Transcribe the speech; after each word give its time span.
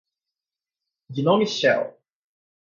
gnome 1.15 1.45
shell 1.45 1.85